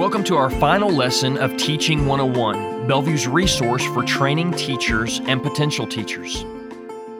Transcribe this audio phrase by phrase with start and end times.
[0.00, 5.86] Welcome to our final lesson of Teaching 101, Bellevue's resource for training teachers and potential
[5.86, 6.42] teachers.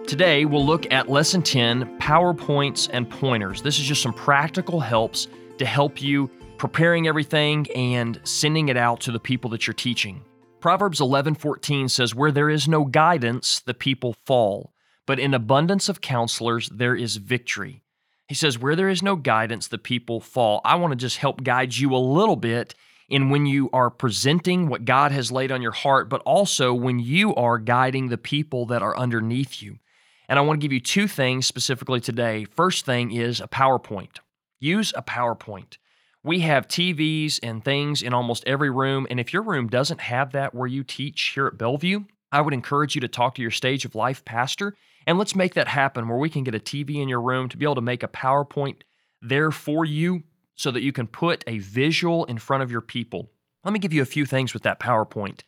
[0.07, 3.61] Today, we'll look at Lesson 10 PowerPoints and Pointers.
[3.61, 9.01] This is just some practical helps to help you preparing everything and sending it out
[9.01, 10.25] to the people that you're teaching.
[10.61, 14.73] Proverbs 11:14 says where there is no guidance the people fall,
[15.05, 17.83] but in abundance of counselors there is victory.
[18.31, 20.61] He says where there is no guidance the people fall.
[20.65, 22.77] I want to just help guide you a little bit
[23.09, 27.01] in when you are presenting what God has laid on your heart, but also when
[27.01, 29.81] you are guiding the people that are underneath you.
[30.29, 32.45] And I want to give you two things specifically today.
[32.45, 34.21] First thing is a PowerPoint.
[34.61, 35.79] Use a PowerPoint.
[36.23, 39.09] We have TVs and things in almost every room.
[39.11, 42.55] And if your room doesn't have that where you teach here at Bellevue, I would
[42.55, 44.77] encourage you to talk to your stage of life pastor
[45.07, 47.57] and let's make that happen where we can get a TV in your room to
[47.57, 48.83] be able to make a PowerPoint
[49.23, 50.23] there for you
[50.55, 53.31] so that you can put a visual in front of your people.
[53.65, 55.41] Let me give you a few things with that PowerPoint.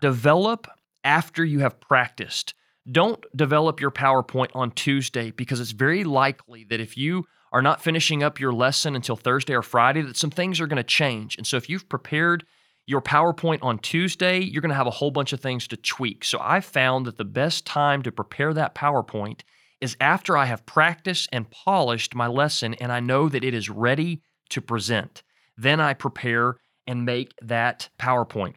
[0.00, 0.66] Develop
[1.04, 2.54] after you have practiced.
[2.90, 7.80] Don't develop your PowerPoint on Tuesday because it's very likely that if you are not
[7.80, 11.36] finishing up your lesson until Thursday or Friday, that some things are going to change.
[11.36, 12.44] And so if you've prepared
[12.86, 16.24] your PowerPoint on Tuesday, you're going to have a whole bunch of things to tweak.
[16.24, 19.40] So I found that the best time to prepare that PowerPoint
[19.80, 23.68] is after I have practiced and polished my lesson and I know that it is
[23.68, 25.22] ready to present.
[25.56, 28.54] Then I prepare and make that PowerPoint.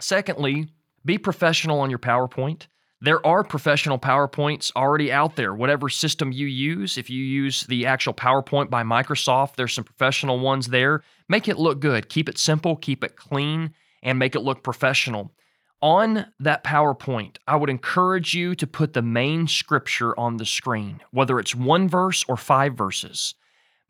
[0.00, 0.68] Secondly,
[1.04, 2.68] be professional on your PowerPoint.
[3.04, 6.96] There are professional PowerPoints already out there, whatever system you use.
[6.96, 11.02] If you use the actual PowerPoint by Microsoft, there's some professional ones there.
[11.28, 12.08] Make it look good.
[12.08, 15.34] Keep it simple, keep it clean, and make it look professional.
[15.82, 21.02] On that PowerPoint, I would encourage you to put the main scripture on the screen,
[21.10, 23.34] whether it's one verse or five verses.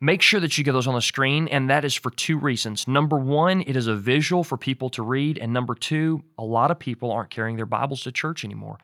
[0.01, 2.85] Make sure that you get those on the screen, and that is for two reasons.
[2.85, 6.69] Number one, it is a visual for people to read, and number two, a lot
[6.69, 8.77] of people aren't carrying their Bibles to church anymore.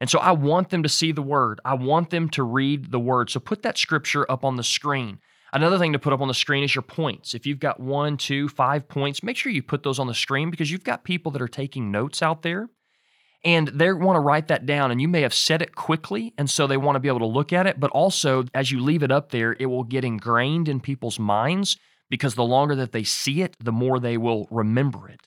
[0.00, 1.60] And so I want them to see the word.
[1.64, 3.30] I want them to read the word.
[3.30, 5.18] So put that scripture up on the screen.
[5.52, 7.32] Another thing to put up on the screen is your points.
[7.32, 10.50] If you've got one, two, five points, make sure you put those on the screen
[10.50, 12.68] because you've got people that are taking notes out there
[13.44, 14.90] and they want to write that down.
[14.90, 17.26] And you may have said it quickly, and so they want to be able to
[17.26, 17.78] look at it.
[17.78, 21.76] But also, as you leave it up there, it will get ingrained in people's minds
[22.08, 25.20] because the longer that they see it, the more they will remember it.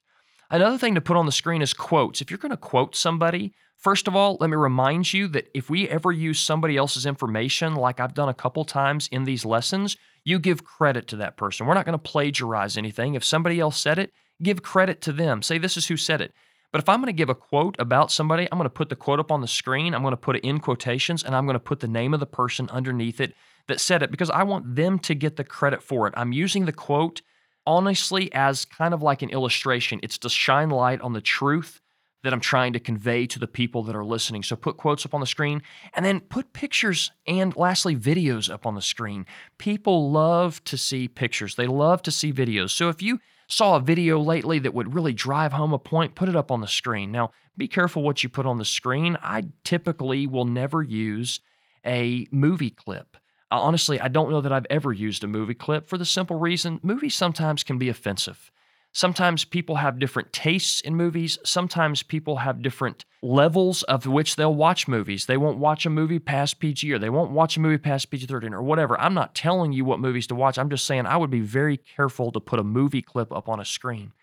[0.50, 2.22] Another thing to put on the screen is quotes.
[2.22, 5.70] If you're going to quote somebody, first of all, let me remind you that if
[5.70, 9.98] we ever use somebody else's information, like I've done a couple times in these lessons,
[10.24, 11.66] you give credit to that person.
[11.66, 13.16] We're not going to plagiarize anything.
[13.16, 15.42] If somebody else said it, give credit to them.
[15.42, 16.34] Say, this is who said it.
[16.72, 18.96] But if I'm going to give a quote about somebody, I'm going to put the
[18.96, 21.56] quote up on the screen, I'm going to put it in quotations, and I'm going
[21.56, 23.34] to put the name of the person underneath it
[23.68, 26.14] that said it because I want them to get the credit for it.
[26.18, 27.22] I'm using the quote
[27.68, 30.00] honestly as kind of like an illustration.
[30.02, 31.82] It's to shine light on the truth
[32.24, 34.42] that I'm trying to convey to the people that are listening.
[34.42, 35.62] So put quotes up on the screen
[35.94, 39.26] and then put pictures and lastly videos up on the screen.
[39.60, 41.56] People love to see pictures.
[41.56, 42.72] They love to see videos.
[42.72, 46.30] So if you saw a video lately that would really drive home a point, put
[46.30, 47.12] it up on the screen.
[47.12, 49.18] Now, be careful what you put on the screen.
[49.22, 51.40] I typically will never use
[51.86, 53.18] a movie clip
[53.52, 56.80] honestly, I don't know that I've ever used a movie clip for the simple reason
[56.84, 58.52] movies sometimes can be offensive.
[58.94, 61.38] Sometimes people have different tastes in movies.
[61.44, 65.28] Sometimes people have different levels of which they'll watch movies.
[65.28, 68.26] They won't watch a movie past PG or they won't watch a movie past PG
[68.26, 69.00] 13 or whatever.
[69.00, 70.58] I'm not telling you what movies to watch.
[70.58, 73.60] I'm just saying I would be very careful to put a movie clip up on
[73.60, 74.14] a screen.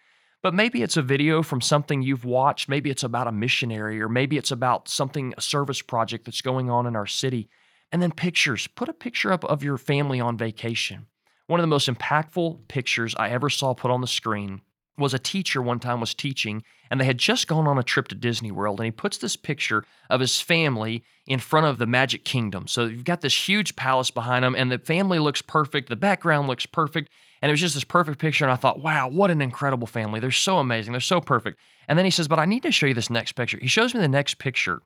[0.43, 2.69] But maybe it's a video from something you've watched.
[2.69, 6.69] Maybe it's about a missionary or maybe it's about something, a service project that's going
[6.69, 7.49] on in our city.
[7.94, 8.66] And then pictures.
[8.66, 11.06] Put a picture up of your family on vacation.
[11.47, 14.62] One of the most impactful pictures I ever saw put on the screen
[14.99, 18.09] was a teacher one time was teaching and they had just gone on a trip
[18.09, 21.87] to Disney World and he puts this picture of his family in front of the
[21.87, 22.66] Magic Kingdom.
[22.66, 26.49] So you've got this huge palace behind them and the family looks perfect, the background
[26.49, 27.11] looks perfect,
[27.43, 30.19] and it was just this perfect picture and I thought, "Wow, what an incredible family.
[30.19, 30.91] They're so amazing.
[30.91, 33.37] They're so perfect." And then he says, "But I need to show you this next
[33.37, 34.82] picture." He shows me the next picture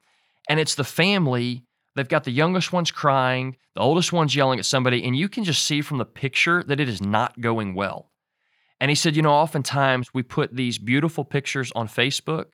[0.46, 1.64] and it's the family
[1.98, 5.42] They've got the youngest ones crying, the oldest one's yelling at somebody, and you can
[5.42, 8.12] just see from the picture that it is not going well.
[8.78, 12.50] And he said, You know, oftentimes we put these beautiful pictures on Facebook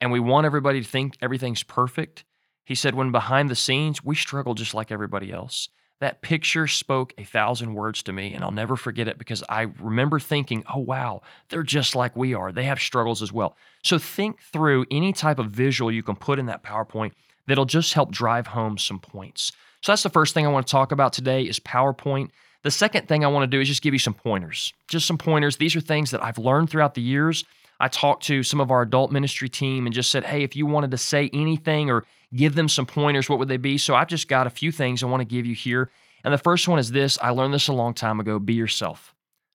[0.00, 2.24] and we want everybody to think everything's perfect.
[2.64, 5.70] He said, When behind the scenes, we struggle just like everybody else.
[5.98, 9.62] That picture spoke a thousand words to me, and I'll never forget it because I
[9.80, 12.52] remember thinking, oh, wow, they're just like we are.
[12.52, 13.56] They have struggles as well.
[13.82, 17.12] So think through any type of visual you can put in that PowerPoint
[17.46, 19.52] that'll just help drive home some points.
[19.82, 22.30] So that's the first thing I want to talk about today is PowerPoint.
[22.62, 24.72] The second thing I want to do is just give you some pointers.
[24.88, 25.58] Just some pointers.
[25.58, 27.44] These are things that I've learned throughout the years.
[27.80, 30.64] I talked to some of our adult ministry team and just said, hey, if you
[30.64, 33.76] wanted to say anything or give them some pointers, what would they be?
[33.76, 35.90] So I've just got a few things I want to give you here.
[36.24, 39.14] And the first one is this I learned this a long time ago be yourself.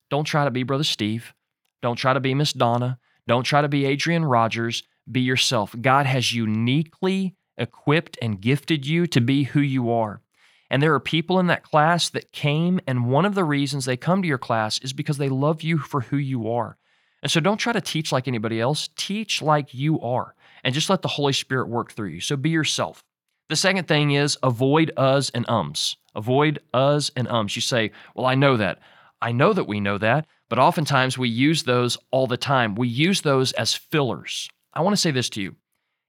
[0.10, 1.34] Don't try to be Brother Steve.
[1.82, 3.00] Don't try to be Miss Donna.
[3.28, 4.84] Don't try to be Adrian Rogers.
[5.12, 5.76] Be yourself.
[5.80, 10.22] God has uniquely equipped and gifted you to be who you are.
[10.70, 13.98] And there are people in that class that came, and one of the reasons they
[13.98, 16.78] come to your class is because they love you for who you are.
[17.22, 18.90] And so don't try to teach like anybody else.
[18.96, 22.22] Teach like you are, and just let the Holy Spirit work through you.
[22.22, 23.04] So be yourself.
[23.50, 25.98] The second thing is avoid us and ums.
[26.16, 27.56] Avoid us and ums.
[27.56, 28.80] You say, Well, I know that.
[29.22, 32.76] I know that we know that, but oftentimes we use those all the time.
[32.76, 34.48] We use those as fillers.
[34.74, 35.56] I want to say this to you.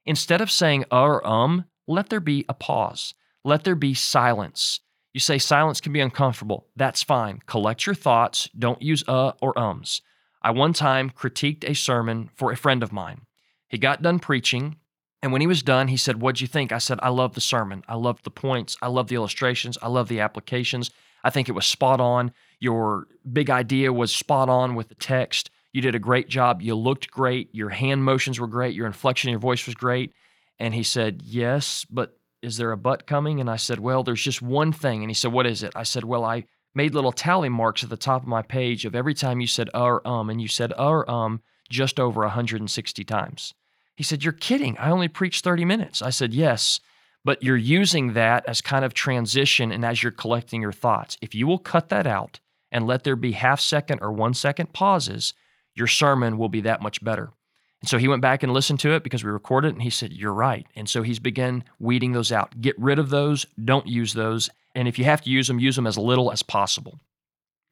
[0.07, 3.15] Instead of saying uh or um, let there be a pause.
[3.45, 4.81] Let there be silence.
[5.13, 6.69] You say silence can be uncomfortable.
[6.77, 7.41] That's fine.
[7.47, 8.49] Collect your thoughts.
[8.59, 10.03] Don't use uh or ums.
[10.43, 13.23] I one time critiqued a sermon for a friend of mine.
[13.69, 14.77] He got done preaching,
[15.23, 16.73] and when he was done, he said, What'd you think?
[16.73, 17.83] I said, I love the sermon.
[17.89, 18.77] I love the points.
[18.81, 19.77] I love the illustrations.
[19.83, 20.91] I love the applications.
[21.23, 22.33] I think it was spot on.
[22.59, 25.51] Your big idea was spot on with the text.
[25.73, 26.63] You did a great job.
[26.63, 27.55] You looked great.
[27.55, 28.75] Your hand motions were great.
[28.75, 30.13] Your inflection in your voice was great.
[30.59, 33.41] And he said, Yes, but is there a but coming?
[33.41, 35.03] And I said, Well, there's just one thing.
[35.03, 35.73] And he said, What is it?
[35.77, 36.45] I said, Well, I
[36.75, 39.69] made little tally marks at the top of my page of every time you said
[39.75, 43.55] uh or um, and you said uh or um just over 160 times.
[43.97, 44.77] He said, You're kidding.
[44.79, 46.03] I only preached 30 minutes.
[46.03, 46.81] I said, Yes,
[47.25, 51.17] but you're using that as kind of transition and as you're collecting your thoughts.
[51.21, 52.41] If you will cut that out
[52.73, 55.35] and let there be half second or one second pauses,
[55.81, 57.33] your sermon will be that much better.
[57.81, 59.91] And so he went back and listened to it because we recorded it and he
[59.91, 60.67] said, You're right.
[60.77, 62.61] And so he's begun weeding those out.
[62.61, 64.51] Get rid of those, don't use those.
[64.77, 67.01] And if you have to use them, use them as little as possible.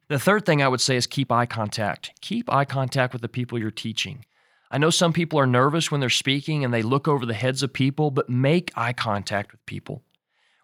[0.08, 2.12] The third thing I would say is keep eye contact.
[2.22, 4.25] Keep eye contact with the people you're teaching.
[4.70, 7.62] I know some people are nervous when they're speaking and they look over the heads
[7.62, 10.02] of people, but make eye contact with people.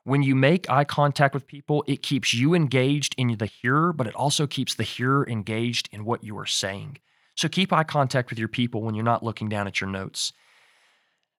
[0.05, 4.07] When you make eye contact with people, it keeps you engaged in the hearer, but
[4.07, 6.99] it also keeps the hearer engaged in what you are saying.
[7.37, 10.33] So keep eye contact with your people when you're not looking down at your notes.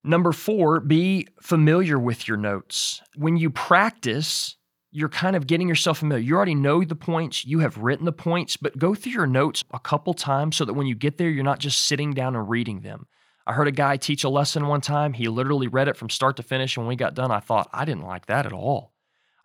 [0.03, 3.01] Number four, be familiar with your notes.
[3.15, 4.55] When you practice,
[4.91, 6.23] you're kind of getting yourself familiar.
[6.23, 9.63] You already know the points, you have written the points, but go through your notes
[9.73, 12.49] a couple times so that when you get there, you're not just sitting down and
[12.49, 13.07] reading them.
[13.47, 15.13] I heard a guy teach a lesson one time.
[15.13, 16.77] He literally read it from start to finish.
[16.77, 18.94] And when we got done, I thought, I didn't like that at all.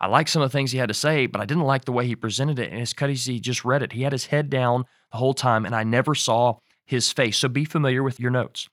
[0.01, 1.91] I liked some of the things he had to say, but I didn't like the
[1.91, 2.71] way he presented it.
[2.71, 3.93] And it's because he just read it.
[3.93, 7.37] He had his head down the whole time, and I never saw his face.
[7.37, 8.67] So be familiar with your notes.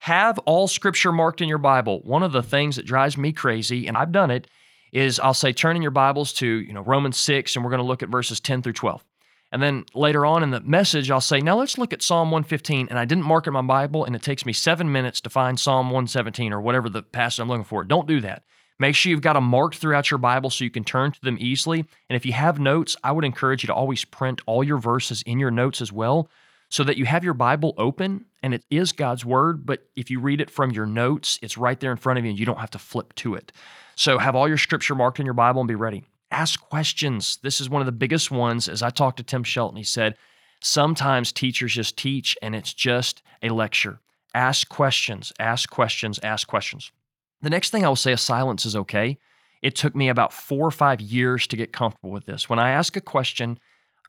[0.00, 2.00] Have all scripture marked in your Bible.
[2.02, 4.48] One of the things that drives me crazy, and I've done it,
[4.92, 7.78] is I'll say, turn in your Bibles to you know Romans 6, and we're going
[7.78, 9.04] to look at verses 10 through 12.
[9.52, 12.88] And then later on in the message, I'll say, now let's look at Psalm 115.
[12.88, 15.30] And I didn't mark it in my Bible, and it takes me seven minutes to
[15.30, 17.84] find Psalm 117 or whatever the passage I'm looking for.
[17.84, 18.42] Don't do that.
[18.82, 21.36] Make sure you've got them marked throughout your Bible so you can turn to them
[21.38, 21.84] easily.
[22.10, 25.22] And if you have notes, I would encourage you to always print all your verses
[25.24, 26.28] in your notes as well
[26.68, 30.18] so that you have your Bible open and it is God's word, but if you
[30.18, 32.58] read it from your notes, it's right there in front of you and you don't
[32.58, 33.52] have to flip to it.
[33.94, 36.02] So have all your scripture marked in your Bible and be ready.
[36.32, 37.38] Ask questions.
[37.40, 38.68] This is one of the biggest ones.
[38.68, 40.16] As I talked to Tim Shelton, he said,
[40.60, 44.00] sometimes teachers just teach and it's just a lecture.
[44.34, 46.90] Ask questions, ask questions, ask questions.
[47.42, 49.18] The next thing I will say is silence is okay.
[49.62, 52.48] It took me about four or five years to get comfortable with this.
[52.48, 53.58] When I ask a question,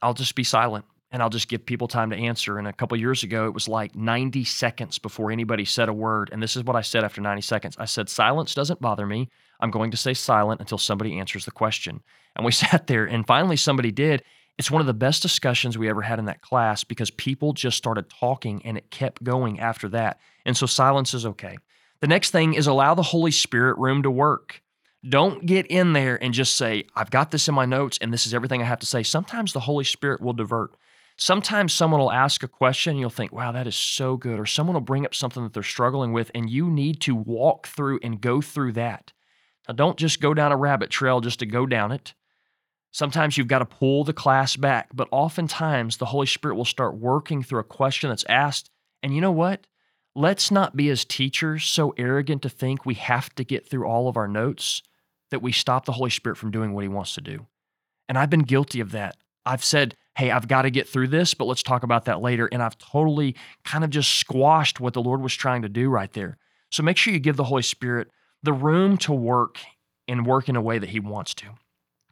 [0.01, 2.57] I'll just be silent and I'll just give people time to answer.
[2.57, 6.29] And a couple years ago, it was like 90 seconds before anybody said a word.
[6.33, 9.29] And this is what I said after 90 seconds I said, Silence doesn't bother me.
[9.59, 12.01] I'm going to stay silent until somebody answers the question.
[12.35, 14.23] And we sat there, and finally, somebody did.
[14.57, 17.77] It's one of the best discussions we ever had in that class because people just
[17.77, 20.19] started talking and it kept going after that.
[20.45, 21.57] And so silence is okay.
[22.03, 24.61] The next thing is allow the Holy Spirit room to work.
[25.07, 28.27] Don't get in there and just say, I've got this in my notes and this
[28.27, 29.03] is everything I have to say.
[29.03, 30.75] Sometimes the Holy Spirit will divert.
[31.15, 34.37] Sometimes someone will ask a question and you'll think, wow, that is so good.
[34.37, 37.67] Or someone will bring up something that they're struggling with, and you need to walk
[37.67, 39.13] through and go through that.
[39.69, 42.15] Now, don't just go down a rabbit trail just to go down it.
[42.91, 46.97] Sometimes you've got to pull the class back, but oftentimes the Holy Spirit will start
[46.97, 48.69] working through a question that's asked.
[49.01, 49.65] And you know what?
[50.15, 54.07] Let's not be as teachers so arrogant to think we have to get through all
[54.07, 54.83] of our notes
[55.31, 57.47] that we stop the Holy Spirit from doing what he wants to do.
[58.07, 59.17] And I've been guilty of that.
[59.45, 62.47] I've said, hey, I've got to get through this, but let's talk about that later.
[62.51, 66.11] And I've totally kind of just squashed what the Lord was trying to do right
[66.13, 66.37] there.
[66.71, 68.09] So make sure you give the Holy Spirit
[68.43, 69.59] the room to work
[70.07, 71.47] and work in a way that He wants to.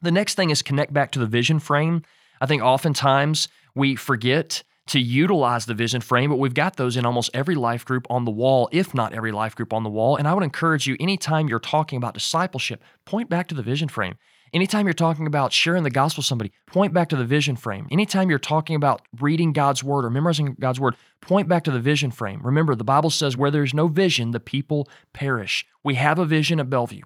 [0.02, 2.04] The next thing is connect back to the vision frame.
[2.40, 7.06] I think oftentimes we forget to utilize the vision frame, but we've got those in
[7.06, 10.18] almost every life group on the wall, if not every life group on the wall.
[10.18, 13.88] And I would encourage you, anytime you're talking about discipleship, point back to the vision
[13.88, 14.16] frame.
[14.54, 17.88] Anytime you're talking about sharing the gospel with somebody, point back to the vision frame.
[17.90, 21.80] Anytime you're talking about reading God's word or memorizing God's word, point back to the
[21.80, 22.42] vision frame.
[22.44, 25.66] Remember, the Bible says, where there's no vision, the people perish.
[25.86, 27.04] We have a vision at Bellevue.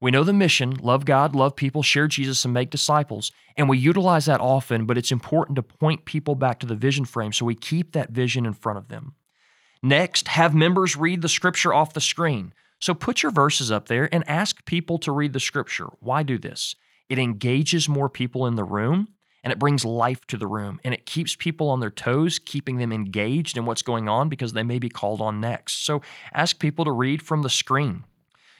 [0.00, 3.32] We know the mission love God, love people, share Jesus, and make disciples.
[3.56, 7.04] And we utilize that often, but it's important to point people back to the vision
[7.04, 9.14] frame so we keep that vision in front of them.
[9.82, 12.52] Next, have members read the scripture off the screen.
[12.78, 15.86] So put your verses up there and ask people to read the scripture.
[16.00, 16.74] Why do this?
[17.08, 19.08] It engages more people in the room
[19.42, 22.76] and it brings life to the room and it keeps people on their toes, keeping
[22.78, 25.84] them engaged in what's going on because they may be called on next.
[25.84, 26.02] So
[26.34, 28.04] ask people to read from the screen.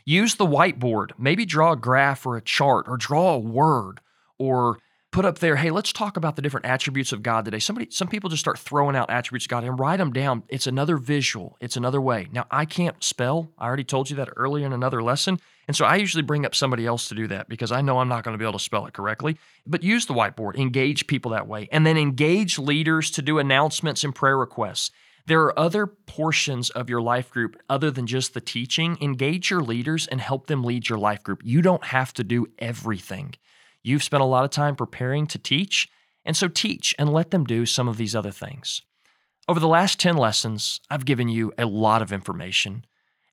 [0.08, 1.10] Use the whiteboard.
[1.18, 4.00] Maybe draw a graph or a chart or draw a word
[4.38, 4.78] or
[5.10, 7.58] put up there, hey, let's talk about the different attributes of God today.
[7.58, 10.44] Somebody, some people just start throwing out attributes of God and write them down.
[10.48, 11.56] It's another visual.
[11.60, 12.28] It's another way.
[12.30, 13.50] Now, I can't spell.
[13.58, 15.40] I already told you that earlier in another lesson.
[15.66, 18.08] And so I usually bring up somebody else to do that because I know I'm
[18.08, 19.38] not going to be able to spell it correctly.
[19.66, 24.04] But use the whiteboard, engage people that way, and then engage leaders to do announcements
[24.04, 24.92] and prayer requests.
[25.26, 28.97] There are other portions of your life group other than just the teaching.
[29.00, 31.40] Engage your leaders and help them lead your life group.
[31.45, 33.35] You don't have to do everything.
[33.83, 35.88] You've spent a lot of time preparing to teach,
[36.25, 38.83] and so teach and let them do some of these other things.
[39.49, 42.85] Over the last 10 lessons, I've given you a lot of information.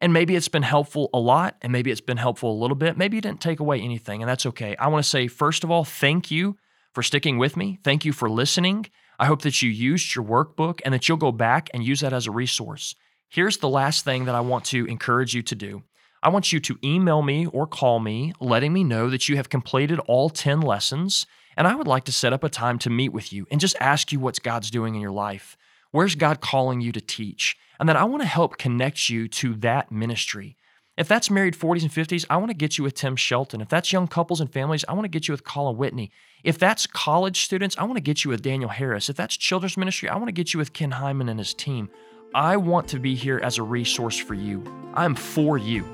[0.02, 2.98] And maybe it's been helpful a lot, and maybe it's been helpful a little bit.
[2.98, 4.76] Maybe you didn't take away anything, and that's okay.
[4.78, 6.58] I want to say, first of all, thank you
[6.94, 7.80] for sticking with me.
[7.84, 8.88] Thank you for listening.
[9.24, 12.12] I hope that you used your workbook and that you'll go back and use that
[12.12, 12.94] as a resource.
[13.30, 15.84] Here's the last thing that I want to encourage you to do.
[16.22, 19.48] I want you to email me or call me, letting me know that you have
[19.48, 21.26] completed all 10 lessons.
[21.56, 23.78] And I would like to set up a time to meet with you and just
[23.80, 25.56] ask you what's God's doing in your life.
[25.92, 27.56] Where's God calling you to teach?
[27.80, 30.58] And then I want to help connect you to that ministry.
[30.98, 33.62] If that's married 40s and 50s, I want to get you with Tim Shelton.
[33.62, 36.12] If that's young couples and families, I want to get you with Colin Whitney.
[36.44, 39.10] If that's college students, I want to get you with Daniel Harris.
[39.10, 41.90] If that's children's ministry, I want to get you with Ken Hyman and his team.
[42.36, 44.62] I want to be here as a resource for you.
[44.94, 45.86] I am for you.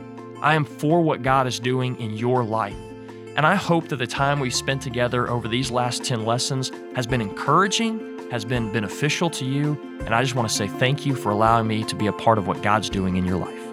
[0.42, 2.76] I am for what God is doing in your life.
[3.36, 7.06] And I hope that the time we've spent together over these last 10 lessons has
[7.06, 9.80] been encouraging, has been beneficial to you.
[10.06, 12.40] And I just want to say thank you for allowing me to be a part
[12.40, 13.69] of what God's doing in your life.